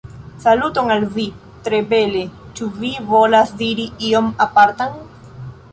Saluton 0.43 0.87
al 0.93 1.03
vi! 1.17 1.25
tre 1.67 1.81
bele 1.91 2.23
ĉu 2.61 2.71
vi 2.81 2.91
volas 3.13 3.55
diri 3.61 3.87
ion 4.09 4.33
apartan? 4.49 4.99